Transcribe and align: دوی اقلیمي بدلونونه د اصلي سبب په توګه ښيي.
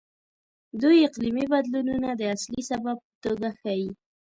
دوی 0.81 0.97
اقلیمي 1.09 1.45
بدلونونه 1.53 2.09
د 2.15 2.21
اصلي 2.35 2.61
سبب 2.71 2.95
په 3.05 3.13
توګه 3.23 3.49
ښيي. 3.61 3.89